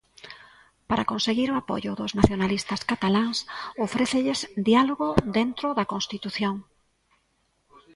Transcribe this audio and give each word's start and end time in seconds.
Para 0.89 1.07
conseguir 1.11 1.49
o 1.49 1.59
apoio 1.61 1.91
dos 1.99 2.11
nacionalistas 2.19 2.81
cataláns 2.89 3.37
ofrécelles 3.85 4.39
diálogo 4.69 5.07
dentro 5.37 5.67
da 5.77 5.89
Constitución. 5.93 6.55